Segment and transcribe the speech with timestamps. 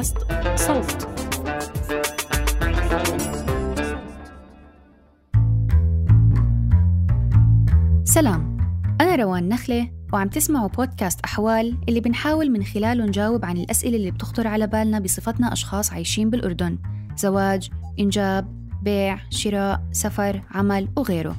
[0.00, 0.18] بودكاست
[0.56, 1.08] صوت.
[8.04, 8.56] سلام
[9.00, 14.10] أنا روان نخلة وعم تسمعوا بودكاست أحوال اللي بنحاول من خلاله نجاوب عن الأسئلة اللي
[14.10, 16.78] بتخطر على بالنا بصفتنا أشخاص عايشين بالأردن.
[17.16, 17.70] زواج،
[18.00, 21.36] إنجاب، بيع، شراء، سفر، عمل وغيره.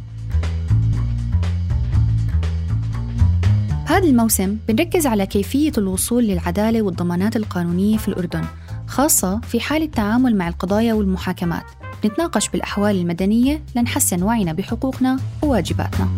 [3.92, 8.46] بهذا الموسم بنركز على كيفية الوصول للعدالة والضمانات القانونية في الأردن
[8.88, 11.64] خاصة في حال التعامل مع القضايا والمحاكمات
[12.06, 16.10] نتناقش بالأحوال المدنية لنحسن وعينا بحقوقنا وواجباتنا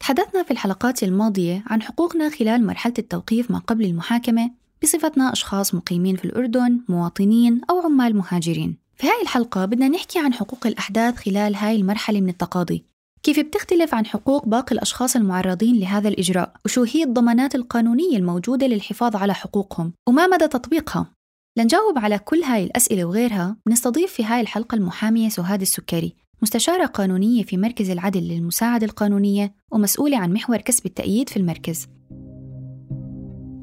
[0.00, 4.50] تحدثنا في الحلقات الماضية عن حقوقنا خلال مرحلة التوقيف ما قبل المحاكمة
[4.82, 8.89] بصفتنا أشخاص مقيمين في الأردن، مواطنين أو عمال مهاجرين.
[9.00, 12.84] في هاي الحلقة بدنا نحكي عن حقوق الأحداث خلال هاي المرحلة من التقاضي.
[13.22, 19.16] كيف بتختلف عن حقوق باقي الأشخاص المعرضين لهذا الإجراء؟ وشو هي الضمانات القانونية الموجودة للحفاظ
[19.16, 21.06] على حقوقهم؟ وما مدى تطبيقها؟
[21.58, 27.42] لنجاوب على كل هاي الأسئلة وغيرها بنستضيف في هاي الحلقة المحامية سهاد السكري مستشارة قانونية
[27.42, 31.86] في مركز العدل للمساعدة القانونية ومسؤولة عن محور كسب التأييد في المركز.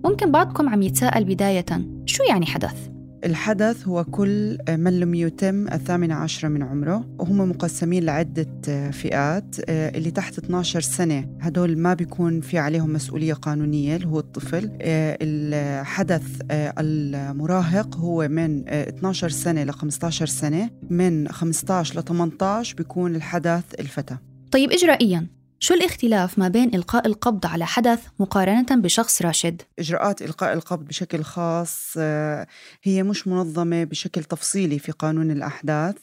[0.06, 1.66] ممكن بعضكم عم يتساءل بداية
[2.06, 8.04] شو يعني حدث؟ الحدث هو كل من لم يتم الثامنة عشرة من عمره وهم مقسمين
[8.04, 8.48] لعدة
[8.92, 11.30] فئات اللي تحت 12 سنة.
[11.42, 14.72] هدول ما بيكون في عليهم مسؤولية قانونية اللي هو الطفل.
[14.82, 20.70] الحدث المراهق هو من 12 سنة ل 15 سنة.
[20.90, 24.18] من 15 ل 18 بيكون الحدث الفتى.
[24.52, 25.37] طيب إجرائياً.
[25.59, 31.23] شو الاختلاف ما بين إلقاء القبض على حدث مقارنة بشخص راشد؟ إجراءات إلقاء القبض بشكل
[31.23, 32.47] خاص آه،
[32.83, 35.95] هي مش منظمة بشكل تفصيلي في قانون الأحداث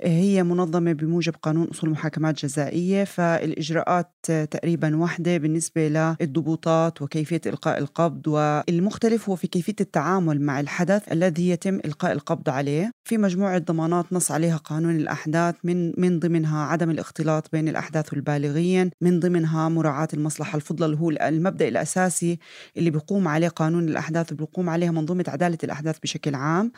[0.00, 4.12] آه، هي منظمة بموجب قانون أصول محاكمات جزائية فالإجراءات
[4.50, 11.48] تقريبا واحدة بالنسبة للضبوطات وكيفية إلقاء القبض والمختلف هو في كيفية التعامل مع الحدث الذي
[11.48, 16.90] يتم إلقاء القبض عليه في مجموعة ضمانات نص عليها قانون الأحداث من من ضمنها عدم
[16.90, 22.38] الاختلاط بين الأحداث والبالغين من ضمنها مراعاة المصلحة الفضلى اللي هو المبدأ الأساسي
[22.76, 26.72] اللي بيقوم عليه قانون الأحداث وبيقوم عليها منظومة عدالة الأحداث بشكل عام.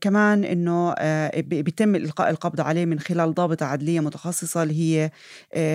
[0.00, 0.94] كمان أنه
[1.40, 5.10] بيتم إلقاء القبض عليه من خلال ضابطة عدلية متخصصة اللي هي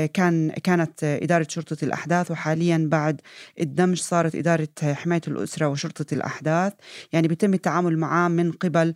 [0.08, 3.22] كان كانت إدارة شرطة الأحداث وحاليا بعد
[3.60, 6.74] الدمج صارت إدارة حماية الأسرة وشرطة الأحداث.
[7.14, 8.94] يعني بيتم التعامل معاه من قبل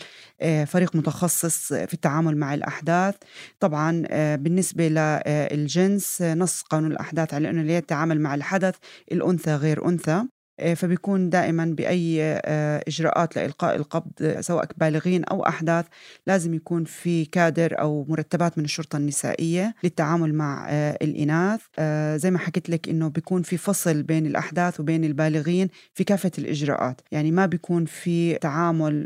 [0.66, 3.16] فريق متخصص في التعامل مع الأحداث.
[3.60, 4.04] طبعا
[4.36, 8.76] بالنسبة للجنس جنس نص قانون الأحداث على أنه يتعامل مع الحدث
[9.12, 10.24] الأنثى غير أنثى.
[10.60, 15.86] آه، فبيكون دائما بأي آه، إجراءات لإلقاء القبض سواء بالغين أو أحداث
[16.28, 21.62] لازم يكون في كادر أو مرتبات من الشرطة النسائية للتعامل مع آه، الإناث.
[22.22, 27.02] زي ما حكيت لك إنه بيكون في فصل بين الأحداث وبين البالغين في كافة الإجراءات.
[27.12, 29.06] يعني ما بيكون في تعامل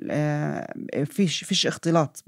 [1.06, 2.24] فيش, فيش اختلاط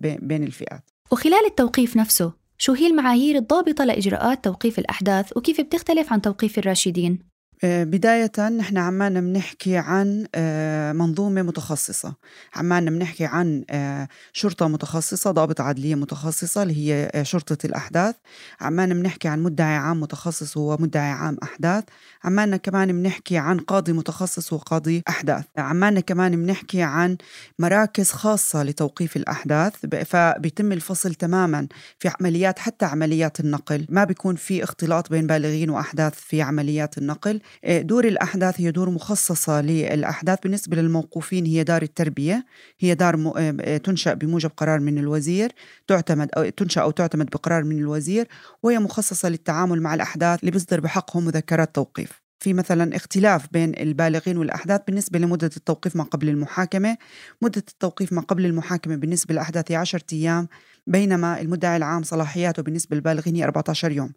[0.00, 0.90] بين الفئات.
[1.12, 7.31] وخلال التوقيف نفسه شو هي المعايير الضابطة لإجراءات توقيف الأحداث وكيف بتختلف عن توقيف الراشدين؟
[7.64, 12.14] آه، بداية نحن عمالنا بنحكي عن آه، منظومة متخصصة.
[12.56, 18.14] عمالنا بنحكي عن آه، شرطة متخصصة ضابط عدلية متخصصة اللي هي شرطة الأحداث.
[18.60, 21.84] عمالنا بنحكي عن مدعي عام متخصص وهو مدعي عام أحداث.
[22.24, 25.44] عمالنا كمان بنحكي عن قاضي متخصص وقاضي أحداث.
[25.58, 27.16] عمالنا كمان بنحكي عن
[27.58, 29.72] مراكز خاصة لتوقيف الأحداث.
[30.06, 31.68] فبيتم الفصل تماما
[31.98, 33.86] في عمليات حتى عمليات النقل.
[33.88, 37.40] ما بيكون في اختلاط بين بالغين وأحداث في عمليات النقل.
[37.64, 40.38] دور الأحداث هي دور مخصصة للأحداث.
[40.42, 42.46] بالنسبة للموقوفين هي دار التربية
[42.80, 45.52] هي دار آه، آه، تنشأ بموجب قرار من الوزير
[45.86, 48.28] تعتمد أو تنشأ أو تعتمد بقرار من الوزير
[48.62, 52.22] وهي مخصصة للتعامل مع الأحداث اللي بيصدر بحقهم مذكرات توقيف.
[52.42, 56.96] في مثلا اختلاف بين البالغين والأحداث بالنسبة لمدة التوقيف ما قبل المحاكمة.
[57.42, 60.48] مدة التوقيف ما قبل المحاكمة بالنسبة للأحداث هي 10 أيام.
[60.86, 64.12] بينما المدعي العام صلاحياته بالنسبة للبالغين هي 14 يوم.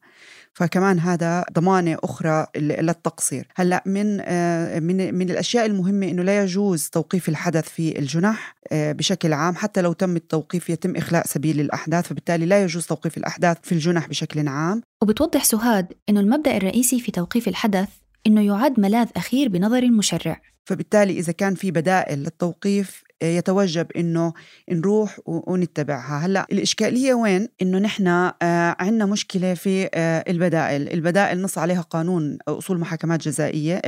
[0.54, 3.48] فكمان هذا ضمانة أخرى للتقصير.
[3.56, 8.92] هلأ من آه، من من الأشياء المهمة إنه لا يجوز توقيف الحدث في الجنح آه،
[8.92, 13.58] بشكل عام حتى لو تم التوقيف يتم إخلاء سبيل الأحداث فبالتالي لا يجوز توقيف الأحداث
[13.64, 14.82] في الجنح بشكل عام.
[15.02, 17.90] وبتوضح سهاد إنه المبدأ الرئيسي في توقيف الحدث
[18.28, 20.42] إنه يعد ملاذ أخير بنظر المشرع.
[20.66, 24.34] فبالتالي إذا كان في بدائل للتوقيف يتوجب إنه
[24.72, 26.26] نروح ونتبعها.
[26.26, 28.32] هلأ الإشكالية وين؟ إنه نحن
[28.80, 29.90] عندنا مشكلة في
[30.30, 30.94] البدائل.
[30.94, 33.82] البدائل نص عليها قانون أصول محاكمات جزائية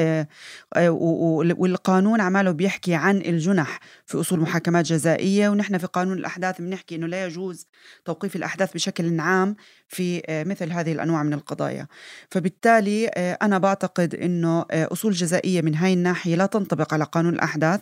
[1.58, 7.08] والقانون عماله بيحكي عن الجنح في أصول محاكمات جزائية ونحن في قانون الأحداث بنحكي إنه
[7.08, 7.68] لا يجوز
[8.06, 9.56] توقيف الأحداث بشكل عام.
[9.88, 11.88] في مثل هذه الأنواع من القضايا.
[12.32, 17.80] فبالتالي أنا بعتقد إنه أصول جزائية من هاي الناحية لا تنطبق على قانون الأحداث.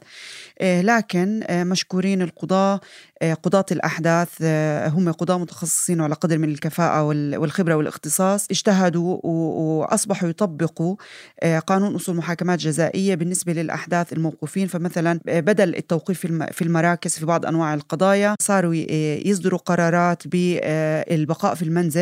[0.62, 2.80] لكن مشكورين القضاة
[3.44, 4.30] قضاة الأحداث
[4.94, 10.96] هم قضاة متخصصين على قدر من الكفاءة والخبرة والاختصاص اجتهدوا وأصبحوا يطبقوا
[11.68, 14.68] قانون أصول محاكمات جزائية بالنسبة للأحداث الموقوفين.
[14.68, 16.20] فمثلا بدل التوقيف
[16.52, 18.74] في المراكز في بعض أنواع القضايا صاروا
[19.28, 21.95] يصدروا قرارات بالبقاء في المنزل.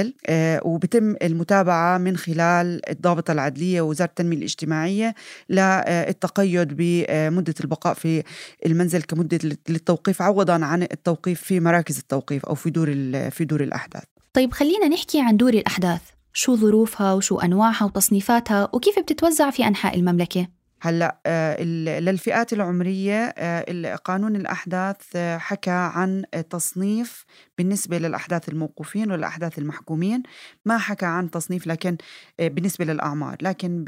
[0.66, 5.16] وبتم المتابعة من خلال الضابطة العدلية ووزارة التنمية الاجتماعية
[5.50, 8.24] للتقيد بمدة البقاء في
[8.66, 12.88] المنزل كمدة للتوقيف عوضا عن التوقيف في مراكز التوقيف أو في دور
[13.30, 14.04] في دور الأحداث.
[14.34, 16.02] طيب خلينا نحكي عن دور الأحداث.
[16.34, 20.48] شو ظروفها وشو أنواعها وتصنيفاتها وكيف بتتوزع في أنحاء المملكة؟
[20.86, 21.64] هلأ آه،
[22.00, 27.26] للفئات العمرية آه، قانون الأحداث آه، حكى عن تصنيف
[27.58, 30.24] بالنسبة للأحداث الموقوفين والأحداث المحكومين.
[30.66, 31.98] ما حكى عن تصنيف لكن
[32.40, 33.38] بالنسبة للأعمار.
[33.42, 33.84] لكن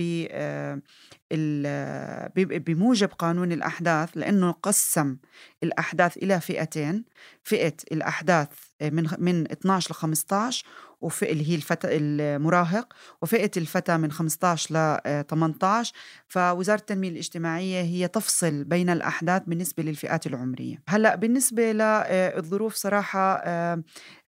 [2.66, 5.18] بموجب قانون الأحداث لأنه قسم
[5.64, 7.06] الأحداث إلى فئتين.
[7.44, 8.48] فئة الأحداث
[8.82, 10.66] من من 12 ل 15
[11.02, 15.94] وفئة اللي هي الفتى المراهق وفئة الفتى من 15 ل 18
[16.28, 20.82] فوزارة التنمية الاجتماعية هي تفصل بين الأحداث بالنسبة للفئات العمرية.
[20.88, 23.84] هلأ بالنسبة للظروف صراحة آه،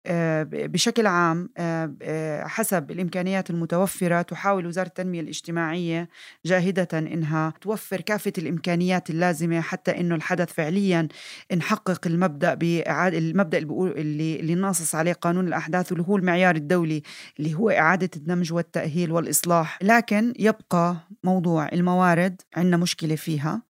[0.06, 6.08] بشكل عام آه، آه، حسب الإمكانيات المتوفرة تحاول وزارة التنمية الاجتماعية
[6.46, 11.08] جاهدة إنها توفر كافة الإمكانيات اللازمة حتى إنه الحدث فعليا
[11.56, 17.02] نحقق المبدأ بإعادة المبدأ اللي اللي ناصص عليه قانون الأحداث واللي هو المعيار الدولي
[17.38, 19.78] اللي هو إعادة الدمج والتأهيل والإصلاح.
[19.82, 23.54] لكن يبقى موضوع الموارد عندنا مشكلة فيها.
[23.54, 23.72] آه،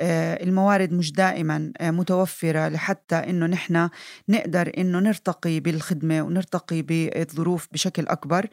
[0.00, 3.88] الموارد مش دائما آه، متوفرة لحتى إنه نحن
[4.28, 8.46] نقدر إنه نرتقي بالخدمة ونرتقي بالظروف بشكل أكبر.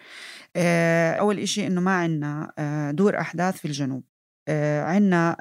[0.55, 4.03] آه، أول إشي إنه ما عنا دور أحداث في الجنوب.
[4.79, 5.37] عنا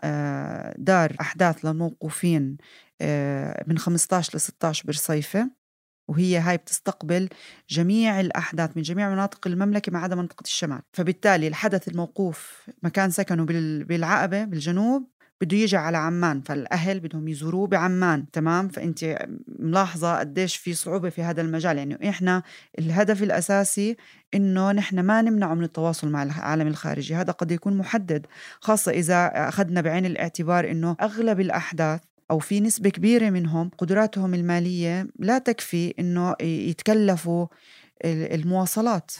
[0.78, 2.56] دار أحداث للموقوفين
[3.66, 5.50] من 15 ل 16 برصيفة
[6.08, 7.28] وهي هاي بتستقبل
[7.70, 10.80] جميع الأحداث من جميع مناطق المملكة ما عدا منطقة الشمال.
[10.92, 13.44] فبالتالي الحدث الموقوف مكان سكنه
[13.84, 19.26] بالعقبة بالجنوب بده يجي على عمان فالأهل بدهم يزوروه بعمان تمام؟ فأنت
[19.58, 21.78] ملاحظة قديش في صعوبة في هذا المجال.
[21.78, 22.42] يعني إحنا
[22.78, 23.96] الهدف الأساسي
[24.34, 27.14] إنه نحن ما نمنعه من التواصل مع العالم الخارجي.
[27.14, 28.26] هذا قد يكون محدد
[28.60, 32.00] خاصة إذا أخذنا بعين الاعتبار إنه أغلب الأحداث
[32.30, 37.46] أو في نسبة كبيرة منهم قدراتهم المالية لا تكفي إنه يتكلفوا
[38.04, 39.12] المواصلات.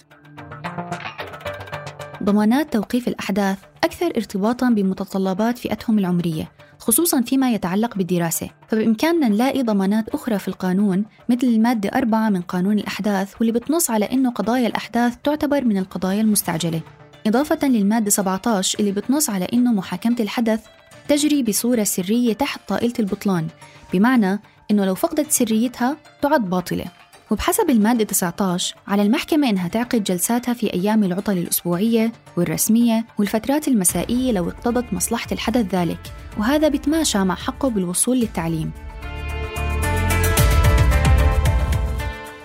[2.22, 8.50] ضمانات توقيف الأحداث أكثر ارتباطاً بمتطلبات فئتهم العمرية خصوصاً فيما يتعلق بالدراسة.
[8.68, 14.04] فبإمكاننا نلاقي ضمانات أخرى في القانون مثل المادة أربعة من قانون الأحداث واللي بتنص على
[14.04, 16.80] أنه قضايا الأحداث تعتبر من القضايا المستعجلة.
[17.26, 20.60] إضافة للمادة 17 اللي بتنص على أنه محاكمة الحدث
[21.08, 23.46] تجري بصورة سرية تحت طائلة البطلان.
[23.92, 24.40] بمعنى
[24.70, 26.84] أنه لو فقدت سريتها تعد باطلة.
[27.30, 34.32] وبحسب المادة 19 على المحكمة إنها تعقد جلساتها في أيام العطل الأسبوعية والرسمية والفترات المسائية
[34.32, 35.98] لو اقتضت مصلحة الحدث ذلك
[36.38, 38.70] وهذا بتماشى مع حقه بالوصول للتعليم.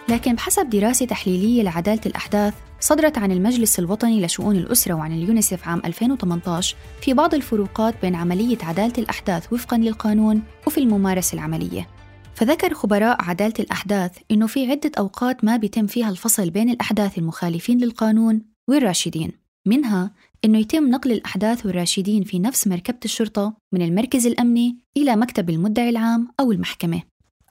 [0.10, 5.82] لكن بحسب دراسة تحليلية لعدالة الأحداث صدرت عن المجلس الوطني لشؤون الأسرة وعن اليونيسف عام
[5.86, 12.01] 2018 في بعض الفروقات بين عملية عدالة الأحداث وفقا للقانون وفي الممارسة العملية.
[12.42, 17.78] فذكر خبراء عدالة الأحداث إنه في عدة أوقات ما بيتم فيها الفصل بين الأحداث المخالفين
[17.78, 19.32] للقانون والراشدين.
[19.66, 20.12] منها
[20.46, 25.90] إنه يتم نقل الأحداث والراشدين في نفس مركبة الشرطة من المركز الأمني إلى مكتب المدعي
[25.90, 27.02] العام أو المحكمة.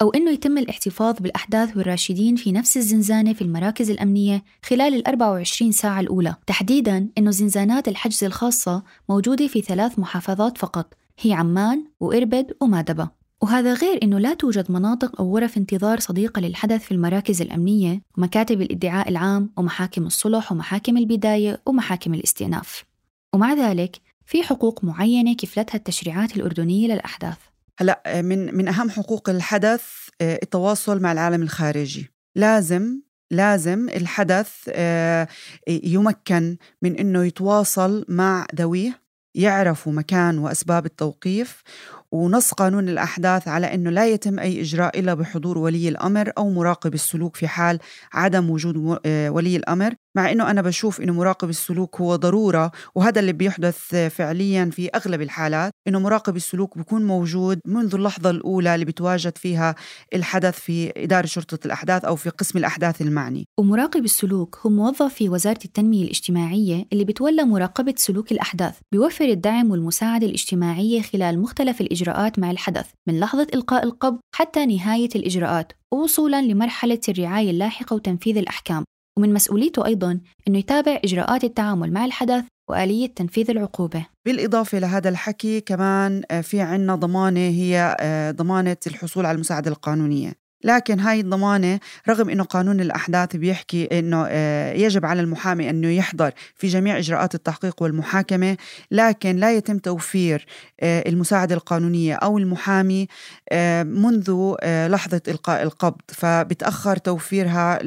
[0.03, 5.73] أو إنه يتم الاحتفاظ بالأحداث والراشدين في نفس الزنزانة في المراكز الأمنية خلال ال 24
[5.73, 6.37] ساعة الأولى.
[6.47, 13.20] تحديداً إنه زنزانات الحجز الخاصة موجودة في ثلاث محافظات فقط هي عمان وإربد ومادبة.
[13.43, 18.63] وهذا غير أنه لا توجد مناطق أو غرف انتظار صديقة للحدث في المراكز الأمنية ومكاتب
[18.63, 22.85] الإدعاء العام ومحاكم الصلح ومحاكم البداية ومحاكم الاستئناف.
[23.33, 27.37] ومع ذلك في حقوق معينة كفلتها التشريعات الأردنية للأحداث.
[27.79, 29.83] هلا من من أهم حقوق الحدث
[30.21, 32.11] آه، التواصل مع العالم الخارجي.
[32.37, 35.29] لازم لازم الحدث آه،
[35.69, 39.01] يمكن من إنه يتواصل مع ذويه
[39.35, 41.63] يعرفوا مكان وأسباب التوقيف
[42.13, 46.95] ونص قانون الأحداث على أنه لا يتم أي إجراء إلا بحضور ولي الأمر أو مراقب
[46.95, 47.79] السلوك في حال
[48.13, 53.21] عدم وجود آه، ولي الأمر مع إنه أنا بشوف إنه مراقب السلوك هو ضرورة وهذا
[53.21, 58.85] اللي بيحدث فعليا في أغلب الحالات إنه مراقب السلوك بيكون موجود منذ اللحظة الأولى اللي
[58.85, 59.75] بتواجد فيها
[60.15, 63.47] الحدث في إدارة شرطة الأحداث أو في قسم الأحداث المعني.
[63.59, 69.71] ومراقب السلوك هو موظف في وزارة التنمية الاجتماعية اللي بتولى مراقبة سلوك الأحداث، بيوفر الدعم
[69.71, 76.43] والمساعدة الاجتماعية خلال مختلف الإجراءات مع الحدث من لحظة إلقاء القبض حتى نهاية الإجراءات ووصولا
[76.43, 78.85] لمرحلة الرعاية اللاحقة وتنفيذ الأحكام.
[79.19, 84.07] ومن مسؤوليته أيضا أنه يتابع إجراءات التعامل مع الحدث وآلية تنفيذ العقوبة.
[84.27, 90.33] بالإضافة لهذا الحكي كمان آه، في عنا ضمانة هي آه، ضمانة الحصول على المساعدة القانونية.
[90.65, 96.33] لكن هاي الضمانة رغم أنه قانون الأحداث بيحكي أنه آه، يجب على المحامي أنه يحضر
[96.57, 98.57] في جميع إجراءات التحقيق والمحاكمة
[98.91, 100.47] لكن لا يتم توفير
[100.81, 103.09] آه، المساعدة القانونية أو المحامي
[103.49, 106.01] آه، منذ لحظة إلقاء القبض.
[106.09, 107.79] فبتأخر توفيرها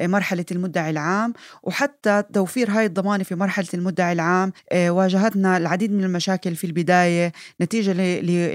[0.00, 1.32] لمرحلة المدعي العام.
[1.62, 7.92] وحتى توفير هاي الضمانة في مرحلة المدعي العام واجهتنا العديد من المشاكل في البداية نتيجة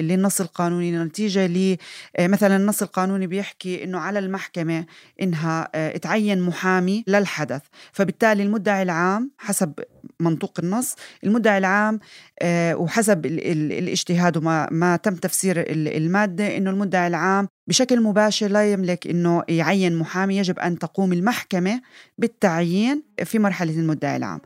[0.01, 1.77] للنص القانوني نتيجة
[2.19, 4.85] لمثلا النص القانوني بيحكي إنه على المحكمة
[5.21, 7.61] إنها آه، تعين محامي للحدث.
[7.91, 9.73] فبالتالي المدعي العام حسب
[10.19, 11.99] منطوق النص المدعي العام
[12.41, 19.07] آه، وحسب الاجتهاد وما ما تم تفسير المادة إنه المدعي العام بشكل مباشر لا يملك
[19.07, 21.81] إنه يعين محامي يجب أن تقوم المحكمة
[22.17, 24.39] بالتعيين في مرحلة المدعي العام.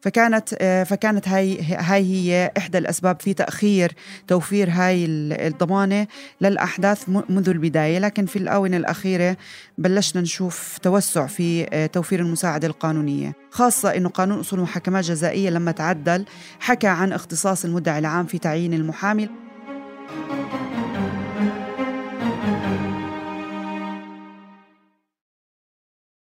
[0.00, 0.54] فكانت
[0.88, 3.92] فكانت هاي هاي هي إحدى الأسباب في تأخير
[4.26, 6.06] توفير هاي الضمانة
[6.40, 7.98] للأحداث منذ البداية.
[7.98, 9.36] لكن في الآونة الأخيرة
[9.78, 16.24] بلشنا نشوف توسع في توفير المساعدة القانونية خاصة إنه قانون أصول المحاكمات الجزائيه لما تعدل
[16.60, 19.28] حكى عن اختصاص المدعي العام في تعيين المحامي.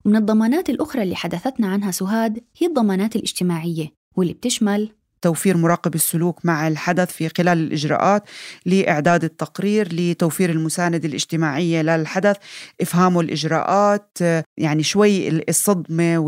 [0.04, 4.90] من الضمانات الأخرى اللي حدثتنا عنها سهاد هي الضمانات الاجتماعية واللي بتشمل
[5.22, 8.22] توفير مراقب السلوك مع الحدث في خلال الإجراءات
[8.66, 12.36] لإعداد التقرير لتوفير المساندة الاجتماعية للحدث
[12.80, 14.18] إفهامه الإجراءات
[14.56, 16.18] يعني شوي الصدمة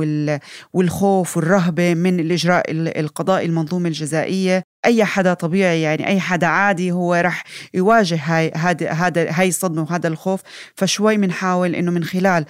[0.72, 4.62] والخوف والرهبة من الإجراء القضائي المنظومة الجزائية.
[4.84, 10.08] أي حدا طبيعي يعني أي حدا عادي هو رح يواجه هاي هذا هاي الصدمة وهذا
[10.08, 10.40] الخوف.
[10.76, 12.44] فشوي بنحاول إنه من خلال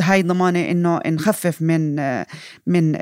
[0.00, 1.96] هاي الضمانة إنه نخفف من
[2.66, 2.96] من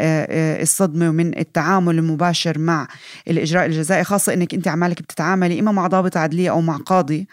[0.62, 2.88] الصدمة ومن التعامل المباشر مع
[3.28, 7.28] الإجراء الجزائي خاصة إنك أنت عمالك بتتعاملي إما مع ضابط عدلية أو مع قاضي.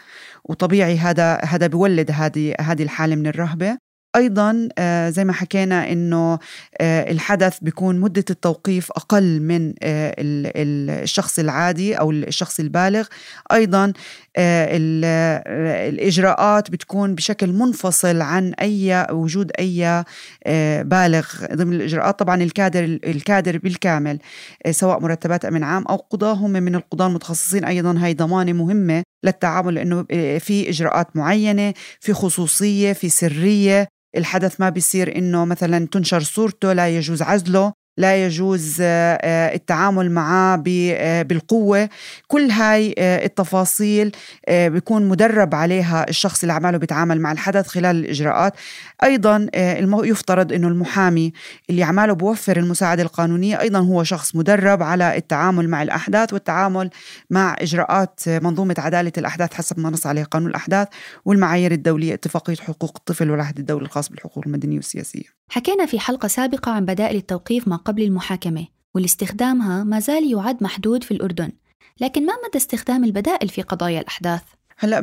[0.45, 3.77] وطبيعي هذا هذا بيولد هذه هذه الحالة من الرهبة.
[4.15, 6.39] أيضا آه، زي ما حكينا إنه
[6.81, 13.07] آه، الحدث بيكون مدة التوقيف أقل من آه، الشخص العادي أو الشخص البالغ.
[13.51, 13.93] أيضا
[15.87, 20.03] الإجراءات بتكون بشكل منفصل عن أي وجود أي
[20.83, 21.27] بالغ.
[21.53, 24.19] ضمن الإجراءات طبعا الكادر الكادر بالكامل
[24.71, 27.65] سواء مرتبات أمن عام أو قضاه هم من القضاة المتخصصين.
[27.65, 30.03] أيضا هي ضمانة مهمة للتعامل لأنه
[30.39, 33.87] في إجراءات معينة في خصوصية في سرية.
[34.17, 37.73] الحدث ما بيصير إنه مثلا تنشر صورته لا يجوز عزله.
[37.97, 41.89] لا يجوز آه، آه، التعامل معه آه، بالقوة.
[42.27, 44.11] كل هاي التفاصيل
[44.49, 48.53] بيكون مدرب عليها الشخص اللي عماله بيتعامل مع الحدث خلال الإجراءات.
[49.03, 49.47] أيضا
[50.03, 51.33] يفترض أنه المحامي
[51.69, 56.89] اللي عماله بوفر المساعدة القانونية أيضا هو شخص مدرب على التعامل مع الأحداث والتعامل
[57.29, 60.87] مع إجراءات منظومة عدالة الأحداث حسب ما نص عليه قانون الأحداث
[61.25, 65.42] والمعايير الدولية اتفاقية حقوق الطفل والعهد الدولي الخاص بالحقوق المدنية والسياسية.
[65.53, 70.63] حكينا في حلقة سابقة عن بدائل التوقيف ما قبل المحاكمة واللي استخدامها ما زال يعد
[70.63, 71.51] محدود في الأردن
[72.01, 74.41] لكن ما مدى استخدام البدائل في قضايا الأحداث؟
[74.77, 74.99] هلأ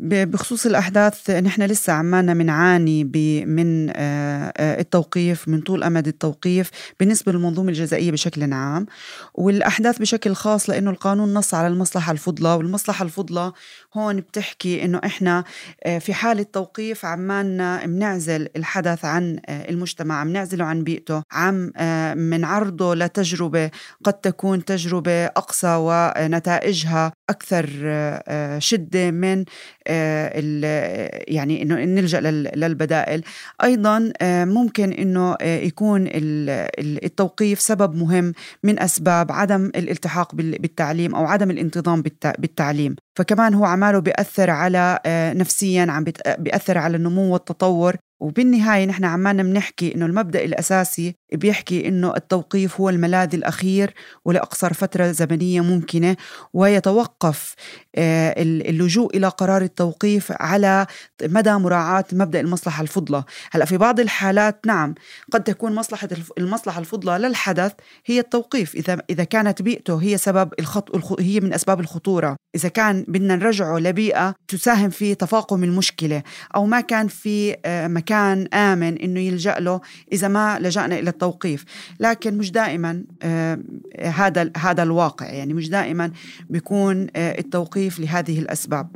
[0.00, 3.04] بخصوص الأحداث نحن لسه عمالنا بنعاني
[3.44, 6.70] من آه، التوقيف من طول أمد التوقيف
[7.00, 8.86] بالنسبة للمنظومة الجزائية بشكل عام
[9.34, 13.52] والأحداث بشكل خاص لأنه القانون نص على المصلحة الفضلى والمصلحة الفضلى
[13.94, 15.44] هون بتحكي إنه إحنا
[15.84, 21.72] آه، في حالة توقيف عمالنا بنعزل الحدث عن المجتمع عم نعزله عن بيئته عم
[22.16, 23.70] منعرضه لتجربة
[24.04, 27.66] قد تكون تجربة أقصى ونتائجها أكثر
[28.58, 29.44] شدة من
[29.86, 33.24] آه، يعني إنه نلجأ للبدائل.
[33.62, 36.04] أيضا آه، ممكن إنه آه، يكون
[36.78, 38.32] التوقيف سبب مهم
[38.62, 42.02] من أسباب عدم الالتحاق بالتعليم أو عدم الانتظام
[42.38, 42.96] بالتعليم.
[43.16, 44.98] فكمان هو عماله بيأثر على
[45.36, 46.04] نفسيا عم
[46.38, 47.96] بيأثر على النمو والتطور.
[48.20, 55.12] وبالنهاية نحن عمالنا بنحكي إنه المبدأ الأساسي بيحكي إنه التوقيف هو الملاذ الأخير ولأقصر فترة
[55.12, 56.16] زمنية ممكنة
[56.52, 57.54] ويتوقف
[57.96, 60.86] آه، اللجوء إلى قرار التوقيف على
[61.22, 64.94] مدى مراعاة مبدأ المصلحة الفضلى هلأ في بعض الحالات نعم
[65.32, 67.72] قد تكون مصلحة المصلحة الفضلى للحدث
[68.06, 68.74] هي التوقيف.
[68.74, 72.36] إذا إذا كانت بيئته هي سبب الخط هي من أسباب الخطورة.
[72.54, 76.22] إذا كان بدنا نرجعه لبيئة تساهم في تفاقم المشكلة
[76.56, 79.80] أو ما كان في آه، مكان آمن إنه يلجأ له
[80.12, 81.23] إذا ما لجأنا إلى التوقيف
[82.00, 83.58] لكن مش دائما آه،
[84.02, 85.26] هذا هذا الواقع.
[85.26, 86.10] يعني مش دائما
[86.50, 88.88] بيكون آه، التوقيف لهذه الأسباب.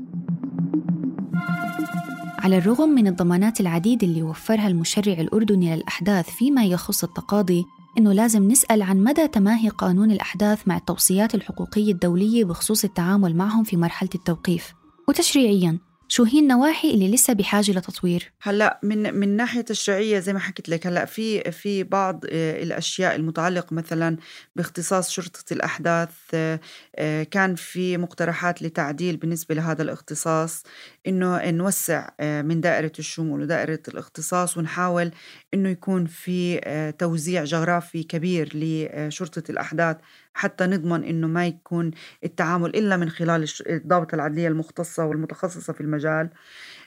[2.39, 7.65] على الرغم من الضمانات العديدة اللي وفرها المشرع الأردني للأحداث فيما يخص التقاضي
[7.99, 13.65] إنه لازم نسأل عن مدى تماهي قانون الأحداث مع التوصيات الحقوقية الدولية بخصوص التعامل معهم
[13.65, 14.75] في مرحلة التوقيف.
[15.09, 15.79] وتشريعياً
[16.11, 20.69] شو هي النواحي اللي لسه بحاجة لتطوير؟ هلأ من من ناحية تشريعيه زي ما حكيت
[20.69, 24.17] لك هلأ في في بعض آه، الأشياء المتعلقة مثلا
[24.57, 26.61] باختصاص شرطة الأحداث آه،
[26.97, 30.63] آه، كان في مقترحات لتعديل بالنسبة لهذا الاختصاص
[31.07, 35.11] إنه نوسع من دائرة الشمول ودائرة الاختصاص ونحاول
[35.55, 36.61] إنه يكون في
[36.99, 39.97] توزيع جغرافي كبير لشرطة الأحداث
[40.39, 41.91] حتى نضمن إنه ما يكون
[42.25, 46.31] التعامل إلا من خلال الضابطه العدلية المختصة والمتخصصة في المجال.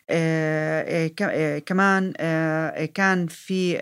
[0.09, 2.13] آه، آه، آه، كمان
[2.93, 3.77] كان في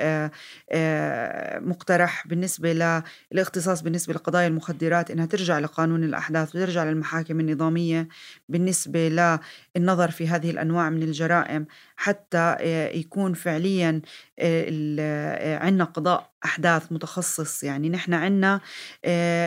[1.61, 8.07] مقترح بالنسبة للاختصاص بالنسبة لقضايا المخدرات إنها ترجع لقانون الأحداث وترجع للمحاكم النظامية
[8.49, 9.09] بالنسبة
[9.75, 12.55] للنظر في هذه الأنواع من الجرائم حتى
[12.93, 14.01] يكون فعليا
[15.61, 18.61] عندنا قضاء أحداث متخصص يعني نحن عندنا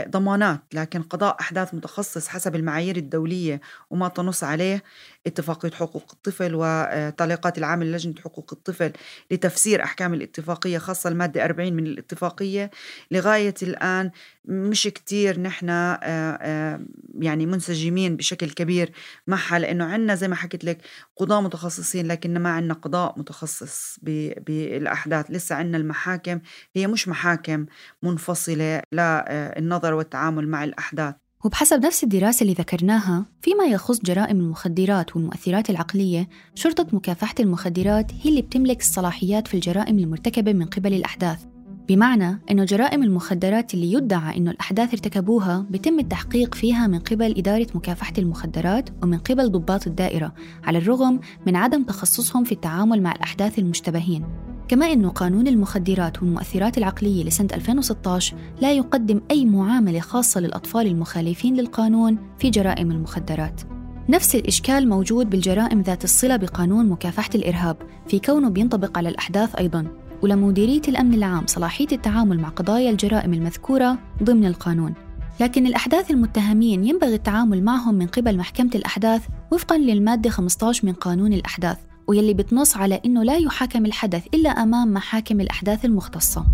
[0.09, 4.83] ضمانات لكن قضاء أحداث متخصص حسب المعايير الدولية وما تنص عليه
[5.27, 8.93] اتفاقية حقوق الطفل وتعليقات العامل لجنة حقوق الطفل
[9.31, 12.71] لتفسير أحكام الاتفاقية خاصة المادة 40 من الاتفاقية.
[13.11, 14.11] لغاية الآن
[14.45, 16.81] مش كتير نحن آه، آه،
[17.19, 18.93] يعني منسجمين بشكل كبير
[19.27, 20.79] معها لأنه عندنا زي ما حكيت لك
[21.17, 25.31] قضاة متخصصين لكن ما عندنا قضاء متخصص بالأحداث.
[25.31, 26.41] لسه عندنا المحاكم
[26.75, 27.67] هي مش محاكم
[28.03, 31.15] منفصلة للنظر والتعامل مع الأحداث.
[31.45, 38.31] وبحسب نفس الدراسة اللي ذكرناها فيما يخص جرائم المخدرات والمؤثرات العقلية شرطة مكافحة المخدرات هي
[38.31, 41.45] اللي بتملك الصلاحيات في الجرائم المرتكبة من قبل الأحداث.
[41.89, 47.67] بمعنى أنه جرائم المخدرات اللي يدعى أنه الأحداث ارتكبوها بتم التحقيق فيها من قبل إدارة
[47.75, 53.59] مكافحة المخدرات ومن قبل ضباط الدائرة على الرغم من عدم تخصصهم في التعامل مع الأحداث
[53.59, 54.52] المشتبهين.
[54.73, 61.57] كما أنه قانون المخدرات والمؤثرات العقلية لسنة 2016 لا يقدم أي معاملة خاصة للأطفال المخالفين
[61.57, 63.61] للقانون في جرائم المخدرات.
[64.09, 67.77] نفس الإشكال موجود بالجرائم ذات الصلة بقانون مكافحة الإرهاب
[68.09, 69.87] في كونه بينطبق على الأحداث أيضاً.
[70.23, 74.95] ولمديرية الأمن العام صلاحية التعامل مع قضايا الجرائم المذكورة ضمن القانون.
[75.41, 81.33] لكن الأحداث المتهمين ينبغي التعامل معهم من قبل محكمة الأحداث وفقا للمادة 15 من قانون
[81.33, 81.92] الأحداث.
[82.13, 86.47] ويلي بتنص على أنه لا يحاكم الحدث إلا أمام محاكم الأحداث المختصة.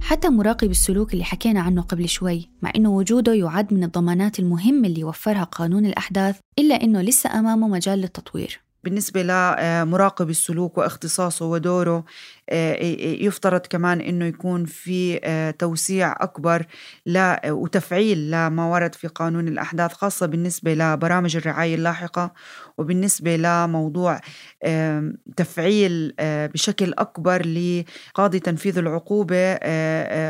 [0.00, 4.88] حتى مراقب السلوك اللي حكينا عنه قبل شوي مع أنه وجوده يعد من الضمانات المهمة
[4.88, 8.63] اللي وفرها قانون الأحداث إلا أنه لسه أمامه مجال للتطوير.
[8.84, 12.04] بالنسبة لمراقب السلوك واختصاصه ودوره
[12.50, 16.66] آه، يفترض كمان إنه يكون في آه، توسيع أكبر
[17.46, 22.34] وتفعيل لما ورد في قانون الأحداث خاصة بالنسبة لبرامج الرعاية اللاحقة
[22.78, 24.20] وبالنسبة لموضوع
[25.36, 29.58] تفعيل آه، بشكل أكبر لقاضي تنفيذ العقوبة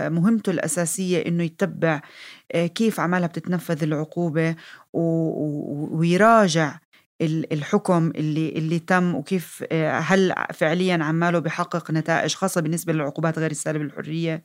[0.08, 2.00] مهمته الأساسية إنه يتبع
[2.54, 4.56] كيف عمالها بتتنفذ العقوبة
[5.92, 6.78] ويراجع
[7.26, 13.50] الحكم اللي اللي تم وكيف آه، هل فعليا عماله بحقق نتائج خاصة بالنسبة للعقوبات غير
[13.50, 14.42] السالبه الحريه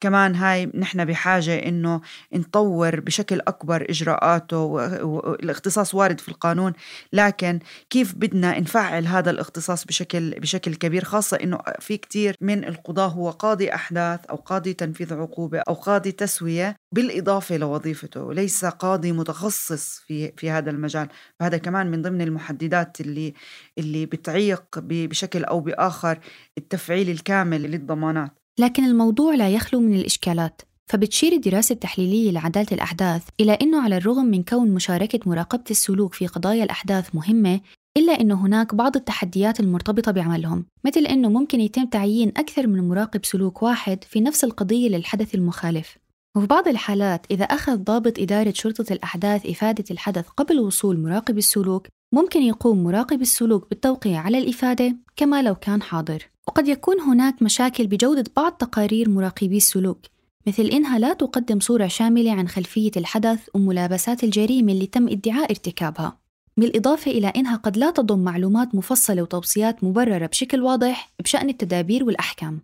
[0.00, 2.00] كمان هاي نحن بحاجة إنه
[2.32, 6.72] نطور بشكل أكبر إجراءاته والاختصاص وارد في القانون.
[7.12, 7.58] لكن
[7.90, 13.30] كيف بدنا نفعل هذا الاختصاص بشكل بشكل كبير؟ خاصة إنه في كثير من القضاة هو
[13.30, 20.32] قاضي أحداث أو قاضي تنفيذ عقوبة أو قاضي تسوية بالإضافة لوظيفته ليس قاضي متخصص في
[20.36, 21.08] في هذا المجال.
[21.40, 23.34] فهذا كمان من ضمن المحددات اللي
[23.78, 26.18] اللي بتعيق بشكل أو بآخر
[26.58, 28.30] التفعيل الكامل للضمانات.
[28.58, 34.24] لكن الموضوع لا يخلو من الإشكالات فبتشير الدراسة التحليلية لعدالة الأحداث إلى أنه على الرغم
[34.24, 37.60] من كون مشاركة مراقبة السلوك في قضايا الأحداث مهمة
[37.96, 43.24] إلا أنه هناك بعض التحديات المرتبطة بعملهم مثل أنه ممكن يتم تعيين أكثر من مراقب
[43.24, 45.98] سلوك واحد في نفس القضية للحدث المخالف.
[46.36, 51.86] وفي بعض الحالات إذا أخذ ضابط إدارة شرطة الأحداث إفادة الحدث قبل وصول مراقب السلوك
[52.12, 56.30] ممكن يقوم مراقب السلوك بالتوقيع على الإفادة كما لو كان حاضر.
[56.48, 59.98] وقد يكون هناك مشاكل بجودة بعض تقارير مراقبي السلوك
[60.46, 66.18] مثل إنها لا تقدم صورة شاملة عن خلفية الحدث وملابسات الجريمة اللي تم ادعاء ارتكابها
[66.56, 72.60] بالإضافة إلى إنها قد لا تضم معلومات مفصلة وتوصيات مبررة بشكل واضح بشأن التدابير والأحكام.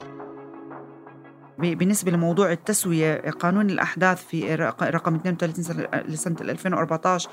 [1.59, 7.31] بالنسبة لموضوع التسوية قانون الأحداث في رقم 32 لسنة 2014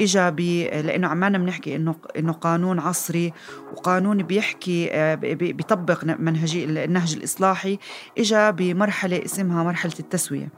[0.00, 3.32] إجا لأنه عمالنا بنحكي إنه إنه قانون عصري
[3.72, 4.90] وقانون بيحكي
[5.32, 7.78] بيطبق منهجي النهج الإصلاحي
[8.18, 10.48] إجا بمرحلة اسمها مرحلة التسوية.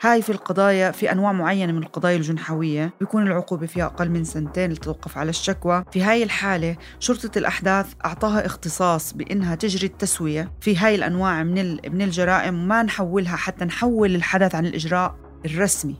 [0.00, 4.72] هاي في القضايا في أنواع معينة من القضايا الجنحوية بيكون العقوبة فيها أقل من سنتين
[4.72, 5.84] لتوقف على الشكوى.
[5.92, 12.02] في هاي الحالة شرطة الأحداث أعطاها اختصاص بإنها تجري التسوية في هاي الأنواع من من
[12.02, 15.14] الجرائم وما نحولها حتى نحول الحدث عن الإجراء
[15.46, 15.96] الرسمي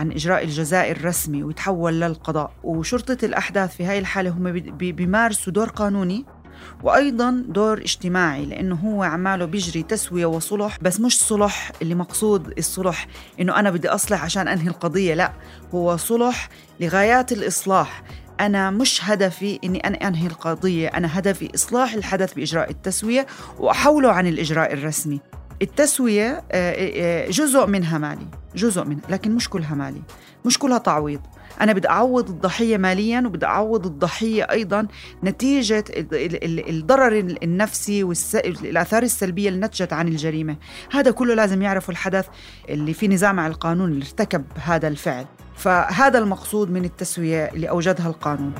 [0.00, 2.52] عن إجراء الجزاء الرسمي ويتحول للقضاء.
[2.64, 6.24] وشرطة الأحداث في هاي الحالة هم بيمارسوا دور قانوني
[6.82, 13.06] وأيضا دور اجتماعي لأنه هو عماله بيجري تسوية وصلح بس مش صلح اللي مقصود الصلح.
[13.40, 15.32] إنه أنا بدي أصلح عشان أنهي القضية لا.
[15.74, 16.48] هو صلح
[16.80, 18.02] لغايات الإصلاح.
[18.40, 20.88] أنا مش هدفي إني أنا أنهي القضية.
[20.88, 23.26] أنا هدفي إصلاح الحدث بإجراء التسوية
[23.58, 25.20] وأحوله عن الإجراء الرسمي.
[25.62, 30.02] التسوية آه، آه، آه، جزء منها مالي جزء منها لكن مش كلها مالي
[30.44, 31.20] مش كلها تعويض.
[31.60, 34.86] أنا بدي أعوض الضحية ماليا وبدي أعوض الضحية أيضا
[35.24, 35.84] نتيجة
[36.68, 40.56] الضرر النفسي والآثار السلبية اللي نتجت عن الجريمة.
[40.92, 42.26] هذا كله لازم يعرفوا الحدث
[42.68, 45.26] اللي في نزاع مع القانون اللي ارتكب هذا الفعل.
[45.56, 48.52] فهذا المقصود من التسوية اللي أوجدها القانون.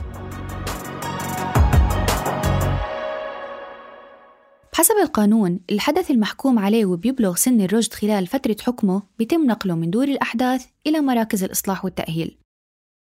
[4.79, 10.05] حسب القانون الحدث المحكوم عليه وبيبلغ سن الرشد خلال فترة حكمه بيتم نقله من دور
[10.05, 12.39] الأحداث إلى مراكز الإصلاح والتأهيل.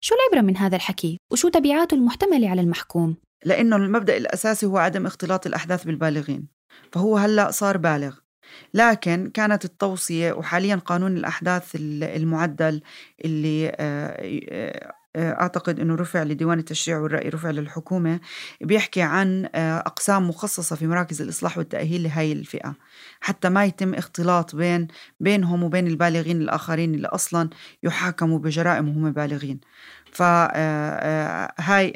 [0.04, 5.06] شو العبرة من هذا الحكي؟ وشو تبعاته المحتملة على المحكوم؟ لأنه المبدأ الأساسي هو عدم
[5.06, 6.48] اختلاط الأحداث بالبالغين
[6.92, 8.16] فهو هلأ صار بالغ.
[8.74, 12.82] لكن كانت التوصية وحاليا قانون الأحداث المعدل
[13.26, 13.76] اللي
[15.18, 18.20] آه، أعتقد إنه رفع لديوان التشريع والرأي رفع للحكومة
[18.62, 22.76] بيحكي عن آه، أقسام مخصصة في مراكز الإصلاح والتأهيل لهي الفئة.
[23.22, 24.88] حتى ما يتم اختلاط بين
[25.20, 27.50] بينهم وبين البالغين الآخرين اللي أصلا
[27.84, 29.60] يحاكموا بجرائم وهم بالغين.
[30.18, 31.94] فهاي آه، هاي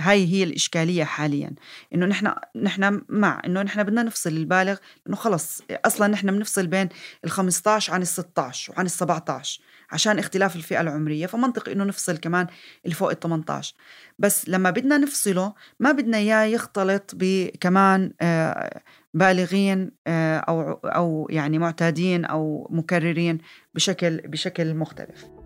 [0.00, 1.54] هاي هي الإشكالية حاليا.
[1.94, 4.76] إنه نحن نحن مع إنه نحن بدنا نفصل البالغ
[5.08, 6.88] إنه خلص أصلا نحن بنفصل بين
[7.24, 12.16] ال 15 عن ال 16 وعن ال 17 عشان اختلاف الفئة العمرية فمنطقي إنه نفصل
[12.16, 12.46] كمان
[12.84, 13.74] اللي فوق ال 18
[14.18, 18.80] بس لما بدنا نفصله ما بدنا إياه يختلط بكمان آه،
[19.14, 23.38] بالغين آه، أو أو يعني معتادين أو مكررين
[23.74, 25.41] بشكل بشكل مختلف.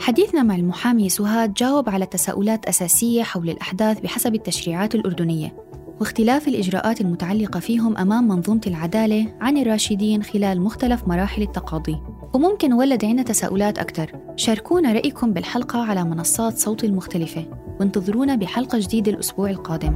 [0.00, 5.54] حديثنا مع المحامي سهاد جاوب على تساؤلات أساسية حول الأحداث بحسب التشريعات الأردنية
[6.00, 11.98] واختلاف الإجراءات المتعلقة فيهم أمام منظومة العدالة عن الراشدين خلال مختلف مراحل التقاضي.
[12.34, 14.12] وممكن ولد عنا تساؤلات أكثر.
[14.36, 17.46] شاركونا رأيكم بالحلقة على منصات صوتي المختلفة
[17.80, 19.94] وانتظرونا بحلقة جديدة الأسبوع القادم.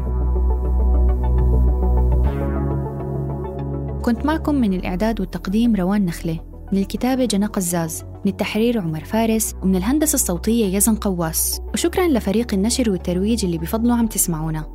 [4.02, 6.53] كنت معكم من الإعداد والتقديم روان نخلة.
[6.74, 11.60] من الكتابة جنى قزاز من التحرير عمر فارس ومن الهندسة الصوتية يزن قواس.
[11.74, 14.66] وشكرا لفريق النشر والترويج اللي بفضلوا عم تسمعونا.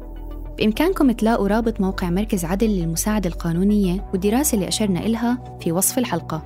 [0.57, 6.43] بإمكانكم تلاقوا رابط موقع مركز عدل للمساعدة القانونية والدراسة اللي أشرنا إلها في وصف الحلقة.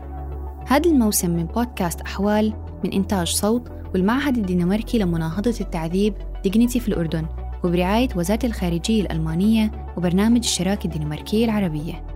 [0.68, 6.14] هذا الموسم من بودكاست أحوال من إنتاج صوت والمعهد الدنماركي لمناهضة التعذيب
[6.44, 7.26] ديجنيتي في الأردن
[7.64, 12.13] وبرعاية وزارة الخارجية الألمانية وبرنامج الشراكة الدنماركية العربية.